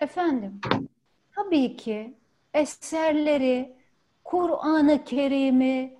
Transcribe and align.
Efendim, 0.00 0.52
tabii 1.36 1.76
ki 1.76 2.14
eserleri, 2.54 3.72
Kur'an-ı 4.24 5.04
Kerim'i 5.04 5.94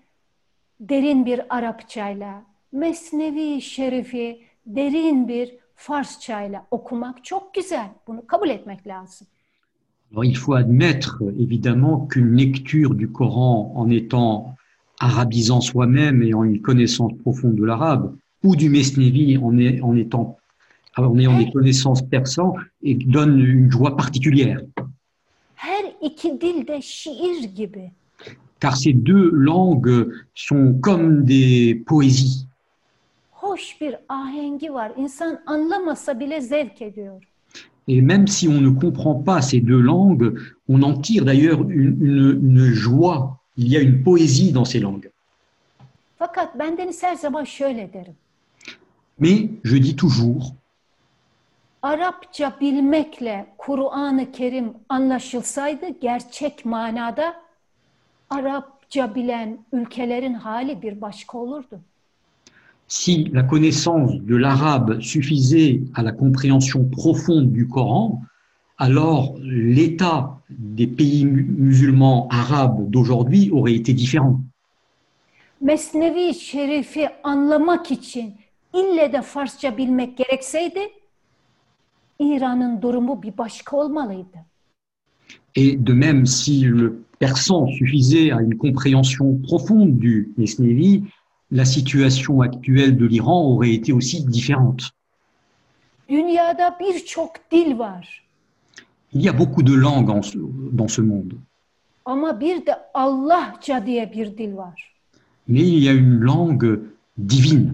derin 0.80 1.26
bir 1.26 1.56
Arapçayla, 1.56 2.42
Mesnevi 2.72 3.62
Şerif'i 3.62 4.40
derin 4.66 5.28
bir 5.28 5.56
Farsçayla 5.74 6.66
okumak 6.70 7.24
çok 7.24 7.54
güzel. 7.54 7.88
Bunu 8.06 8.26
kabul 8.26 8.48
etmek 8.48 8.86
lazım. 8.86 9.26
Alors, 10.12 10.24
il 10.24 10.34
faut 10.34 10.56
admettre 10.56 11.22
évidemment 11.38 12.08
qu'une 12.08 12.36
lecture 12.36 12.98
du 12.98 13.12
Coran 13.12 13.72
en 13.76 13.90
étant 13.90 14.56
arabisant 15.00 15.60
soi-même 15.60 16.22
et 16.22 16.34
en 16.34 16.44
une 16.44 16.62
connaissance 16.62 17.12
profonde 17.22 17.54
de 17.54 17.64
l'arabe, 17.64 18.16
ou 18.42 18.56
du 18.56 18.68
Mesnevi 18.70 19.38
en, 19.38 19.54
en 19.82 19.96
étant 19.96 20.39
en 20.96 21.18
ayant 21.18 21.38
des 21.38 21.50
connaissances 21.50 22.02
persan, 22.02 22.54
et 22.82 22.94
donne 22.94 23.38
une 23.40 23.70
joie 23.70 23.96
particulière. 23.96 24.60
Car 28.60 28.76
ces 28.76 28.92
deux 28.92 29.30
langues 29.32 30.12
sont 30.34 30.74
comme 30.80 31.24
des 31.24 31.74
poésies. 31.86 32.46
Et 37.88 38.02
même 38.02 38.26
si 38.26 38.46
on 38.48 38.60
ne 38.60 38.70
comprend 38.70 39.14
pas 39.14 39.40
ces 39.42 39.60
deux 39.60 39.80
langues, 39.80 40.38
on 40.68 40.82
en 40.82 40.94
tire 41.00 41.24
d'ailleurs 41.24 41.62
une, 41.70 41.96
une- 42.04 42.40
une 42.42 42.64
joie. 42.72 43.38
Il 43.56 43.68
y 43.68 43.76
a 43.76 43.80
une 43.80 44.02
poésie 44.02 44.52
dans 44.52 44.64
ces 44.64 44.78
langues. 44.80 45.10
Derim. 47.92 48.14
Mais 49.18 49.50
je 49.64 49.76
dis 49.76 49.96
toujours, 49.96 50.54
Arapça 51.82 52.56
bilmekle 52.60 53.46
Kur'an-ı 53.58 54.32
Kerim 54.32 54.72
anlaşılsaydı 54.88 55.86
gerçek 56.00 56.64
manada 56.64 57.34
Arapça 58.30 59.14
bilen 59.14 59.58
ülkelerin 59.72 60.34
hali 60.34 60.82
bir 60.82 61.00
başka 61.00 61.38
olurdu. 61.38 61.80
si 62.88 63.32
la 63.34 63.46
connaissance 63.46 64.18
de 64.28 64.34
l'arabe 64.36 65.00
suffisait 65.00 65.80
à 65.94 66.02
la 66.02 66.10
compréhension 66.12 66.90
profonde 66.90 67.52
du 67.52 67.68
Coran, 67.68 68.20
alors 68.78 69.38
l'état 69.76 70.40
des 70.48 70.88
pays 70.88 71.24
mu- 71.24 71.46
musulmans 71.68 72.26
arabes 72.30 72.90
d'aujourd'hui 72.90 73.50
aurait 73.52 73.74
été 73.74 73.92
différent. 73.92 74.40
Mesnevi 75.60 76.34
Şerif'i 76.34 77.08
anlamak 77.24 77.90
için 77.90 78.34
ille 78.74 79.12
de 79.12 79.22
Farsça 79.22 79.76
bilmek 79.76 80.16
gerekseydi 80.16 80.80
İran'ın 82.20 82.82
durumu 82.82 83.22
bir 83.22 83.38
başka 83.38 83.76
olmalıydı. 83.76 84.38
Et 85.56 85.86
de 85.86 85.92
même, 85.92 86.26
si 86.26 86.62
le 86.64 86.92
persan 87.18 87.66
suffisait 87.78 88.30
à 88.32 88.40
une 88.42 88.56
compréhension 88.58 89.42
profonde 89.48 89.98
du 90.00 90.32
Mesnevi, 90.36 91.02
la 91.52 91.64
situation 91.64 92.40
actuelle 92.40 92.96
de 92.98 93.06
l'Iran 93.06 93.42
aurait 93.52 93.74
été 93.74 93.92
aussi 93.92 94.24
différente. 94.32 94.82
Dünyada 96.08 96.76
birçok 96.80 97.32
dil 97.52 97.78
var 97.78 98.22
Il 99.12 99.22
y 99.22 99.28
a 99.28 99.32
beaucoup 99.38 99.62
de 99.66 99.74
langues 99.74 100.10
en 100.10 100.22
ce- 100.22 100.38
dans 100.78 100.88
ce 100.96 101.00
monde, 101.02 101.32
ama 102.04 102.40
bir 102.40 102.66
de 102.66 102.72
Allahça 102.94 103.86
diye 103.86 104.12
bir 104.12 104.38
dil 104.38 104.56
var. 104.56 104.94
mais 105.48 105.62
il 105.68 105.84
y 105.84 105.88
a 105.88 105.92
une 105.92 106.20
langue 106.20 106.80
divine. 107.18 107.72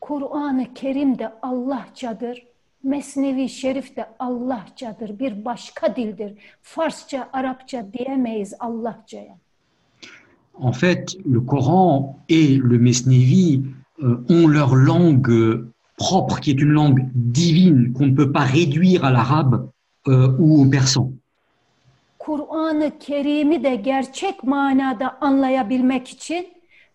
Kur'an-ı 0.00 0.74
Kerim 0.74 1.18
de 1.18 1.32
Allahçadır. 1.42 2.46
Mesnevi 2.86 3.48
Şerif 3.48 3.96
de 3.96 4.06
Allahçadır. 4.18 5.18
Bir 5.18 5.44
başka 5.44 5.96
dildir. 5.96 6.32
Farsça, 6.62 7.28
Arapça 7.32 7.86
diyemeyiz 7.92 8.54
Allahçaya. 8.60 9.36
En 10.58 10.72
fait, 10.72 11.16
le 11.24 11.46
Coran 11.46 12.16
et 12.28 12.58
le 12.58 12.78
Mesnevi 12.78 13.62
euh, 13.98 14.24
ont 14.28 14.48
leur 14.48 14.74
langue 14.74 15.64
propre, 15.98 16.40
qui 16.40 16.50
est 16.50 16.60
une 16.62 16.72
langue 16.72 17.00
divine 17.14 17.92
qu'on 17.92 18.06
ne 18.06 18.14
peut 18.14 18.32
pas 18.32 18.44
réduire 18.44 19.04
à 19.04 19.10
l'arabe 19.10 19.68
euh, 20.08 20.38
ou 20.38 20.62
au 20.62 20.70
persan. 20.70 21.12
Kur'an-ı 22.18 22.98
Kerim'i 23.00 23.64
de 23.64 23.74
gerçek 23.74 24.44
manada 24.44 25.18
anlayabilmek 25.20 26.08
için 26.08 26.46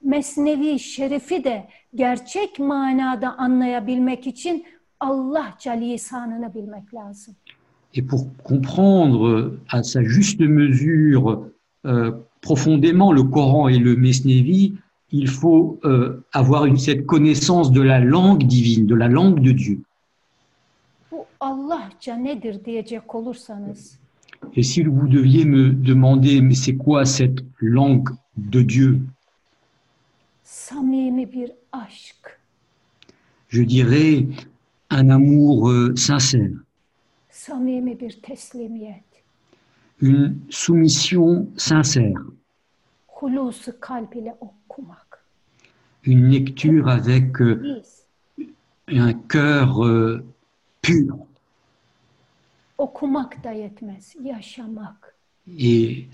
Mesnevi 0.03 0.79
Şerif'i 0.79 1.43
de 1.43 1.67
gerçek 1.95 2.59
manada 2.59 3.37
anlayabilmek 3.37 4.27
için 4.27 4.65
Allahça 5.01 5.71
lisanını 5.71 6.53
bilmek 6.53 6.93
lazım. 6.93 7.35
Et 7.93 8.07
pour 8.07 8.27
comprendre 8.43 9.51
à 9.69 9.83
sa 9.83 10.03
juste 10.03 10.47
mesure 10.47 11.51
euh, 11.85 12.11
profondément 12.41 13.11
le 13.11 13.23
Coran 13.23 13.67
et 13.67 13.79
le 13.79 13.95
Mesnevi, 13.95 14.75
il 15.11 15.27
faut 15.27 15.79
euh, 15.83 16.23
avoir 16.31 16.65
une, 16.65 16.77
cette 16.77 17.05
connaissance 17.05 17.71
de 17.71 17.81
la 17.81 17.99
langue 17.99 18.43
divine, 18.43 18.85
de 18.85 18.95
la 18.95 19.09
langue 19.09 19.41
de 19.41 19.51
Dieu. 19.51 19.81
Et 24.55 24.63
si 24.63 24.83
vous 24.83 25.07
deviez 25.07 25.45
me 25.45 25.71
demander, 25.71 26.41
mais 26.41 26.55
c'est 26.55 26.75
quoi 26.75 27.05
cette 27.05 27.43
langue 27.59 28.09
de 28.37 28.61
Dieu? 28.61 29.01
Je 33.49 33.63
dirais 33.63 34.27
un 34.91 35.09
amour 35.09 35.69
euh, 35.69 35.95
sincère, 35.95 36.51
une 40.01 40.39
soumission 40.49 41.47
sincère, 41.55 42.19
une 46.03 46.27
lecture 46.29 46.89
avec 46.89 47.41
euh, 47.41 47.81
un 48.89 49.13
cœur 49.13 49.85
euh, 49.85 50.23
pur. 50.81 51.17
Et 55.47 56.07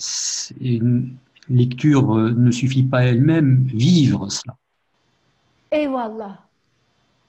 une 0.62 1.18
lecture 1.50 2.16
ne 2.16 2.52
suffit 2.52 2.84
pas 2.84 3.06
elle-même, 3.06 3.64
vivre 3.66 4.30
cela. 4.30 4.56
Eyvallah. 5.72 6.47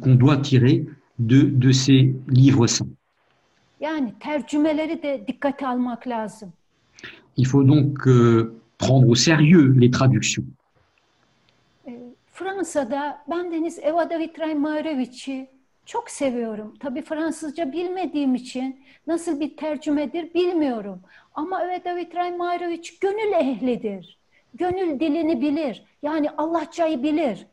qu'on 0.00 0.14
doit 0.14 0.36
tirer 0.36 0.86
de, 1.18 1.42
de 1.42 1.72
ces 1.72 2.14
livres 2.28 2.66
saints. 2.66 2.94
Yani 3.80 4.14
tercümeleri 4.20 5.02
de 5.02 5.24
dikkate 5.26 5.66
almak 5.66 6.08
lazım. 6.08 6.52
Il 7.36 7.46
faut 7.46 7.68
donc 7.68 8.06
euh, 8.06 8.52
prendre 8.78 9.08
au 9.08 9.14
sérieux 9.14 9.72
les 9.80 9.90
traductions. 9.90 10.44
Ee, 11.86 11.92
Fransa'da 12.32 13.18
ben 13.30 13.52
Deniz 13.52 13.78
Eva 13.78 14.10
David 14.10 14.38
Raymareviç'i 14.38 15.48
çok 15.86 16.10
seviyorum. 16.10 16.74
Tabii 16.80 17.02
Fransızca 17.02 17.72
bilmediğim 17.72 18.34
için 18.34 18.80
nasıl 19.06 19.40
bir 19.40 19.56
tercümedir 19.56 20.34
bilmiyorum. 20.34 21.00
Ama 21.34 21.62
Eva 21.62 21.84
David 21.84 22.14
Raymareviç 22.14 22.98
gönül 22.98 23.32
ehlidir. 23.32 24.18
Gönül 24.54 25.00
dilini 25.00 25.40
bilir. 25.40 25.84
Yani 26.02 26.30
Allahçayı 26.30 27.02
bilir. 27.02 27.46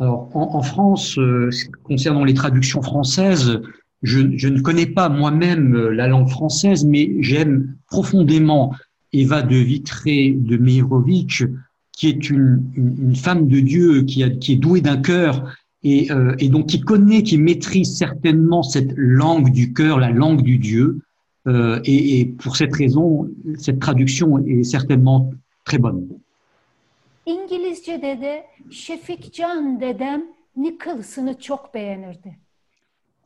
Alors, 0.00 0.30
en, 0.34 0.62
France, 0.62 1.18
euh, 1.18 1.50
concernant 1.84 2.24
les 2.24 2.32
traductions 2.32 2.80
françaises, 2.80 3.60
je, 4.02 4.48
ne 4.48 4.60
connais 4.60 4.86
pas 4.86 5.10
moi-même 5.10 5.74
euh, 5.74 5.90
la 5.90 6.08
langue 6.08 6.28
française, 6.28 6.86
mais 6.86 7.16
j'aime 7.20 7.76
profondément 7.86 8.74
Eva 9.12 9.42
de 9.42 9.56
Vitré 9.56 10.30
de 10.30 10.56
Meirovitch, 10.56 11.44
qui 11.92 12.08
est 12.08 12.30
une, 12.30 13.12
femme 13.14 13.46
de 13.46 13.60
Dieu, 13.60 14.02
qui, 14.04 14.22
est 14.22 14.56
douée 14.56 14.80
d'un 14.80 14.96
cœur 14.96 15.54
et, 15.82 16.10
euh, 16.10 16.34
et 16.38 16.48
donc 16.48 16.68
qui 16.68 16.80
connaît, 16.80 17.22
qui 17.22 17.36
maîtrise 17.36 17.94
certainement 17.94 18.62
cette 18.62 18.94
langue 18.96 19.52
du 19.52 19.74
cœur, 19.74 19.98
la 19.98 20.10
langue 20.10 20.42
du 20.42 20.58
Dieu. 20.58 21.00
Et 21.84 22.32
pour 22.38 22.56
cette 22.56 22.76
raison, 22.76 23.28
cette 23.58 23.80
traduction 23.80 24.38
est 24.46 24.62
certainement 24.62 25.32
très 25.64 25.78
bonne. 25.78 26.06
İngilizce'de 27.26 28.20
de 28.20 28.46
Şefik 28.70 29.34
Can 29.34 29.80
dedem 29.80 30.22
Nicholson'ı 30.56 31.38
çok 31.38 31.74
beğenirdi. 31.74 32.36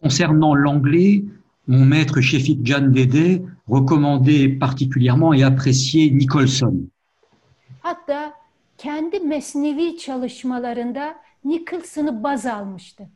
Concernant 0.03 0.57
l'anglais, 0.57 1.25
mon 1.67 1.87
maître 1.87 2.23
Shefik 2.23 2.67
Can 2.67 2.95
Dede 2.95 3.43
recommandait 3.69 4.59
particulièrement 4.59 5.35
et 5.35 5.45
appréciait 5.45 6.11
Nicholson. 6.11 6.91
Hatta 7.83 8.35
kendi 8.79 9.21
mesnevi 9.21 9.99
çalışmalarında 9.99 11.15
Nicholson'ı 11.45 12.23
baz 12.23 12.47
almıştı. 12.47 13.09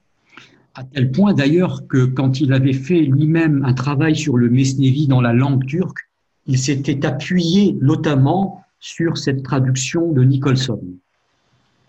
À 0.74 0.84
tel 0.94 1.12
point 1.12 1.34
d'ailleurs 1.34 1.88
que 1.88 2.14
quand 2.14 2.40
il 2.40 2.52
avait 2.52 2.80
fait 2.86 3.02
lui-même 3.02 3.64
un 3.64 3.74
travail 3.74 4.14
sur 4.14 4.36
le 4.36 4.48
Mesnevi 4.48 5.08
dans 5.08 5.20
la 5.20 5.32
langue 5.32 5.66
turque, 5.66 5.98
il 6.46 6.56
s'était 6.58 7.04
appuyé 7.04 7.76
notamment 7.80 8.64
sur 8.80 9.16
cette 9.16 9.42
traduction 9.42 10.12
de 10.12 10.24
Nicholson. 10.24 10.80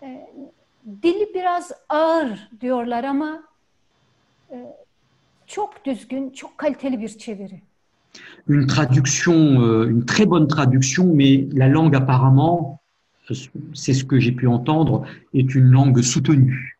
Ee, 0.02 0.30
dili 1.02 1.28
biraz 1.34 1.72
ağır 1.88 2.48
diyorlar 2.60 3.04
ama 3.04 3.42
e, 4.50 4.56
çok 5.46 5.84
düzgün, 5.84 6.30
çok 6.30 6.58
kaliteli 6.58 7.00
bir 7.00 7.08
çeviri. 7.08 7.60
Une 8.48 8.66
traduction, 8.66 9.62
euh, 9.62 9.90
une 9.90 10.04
très 10.06 10.30
bonne 10.30 10.48
traduction, 10.48 11.06
mais 11.06 11.46
la 11.52 11.68
langue 11.68 11.94
apparemment, 11.94 12.80
euh, 13.30 13.34
c'est 13.74 13.94
ce 13.94 14.04
que 14.04 14.18
j'ai 14.18 14.32
pu 14.32 14.48
entendre, 14.48 15.06
est 15.34 15.54
une 15.54 15.70
langue 15.70 16.02
soutenue. 16.02 16.79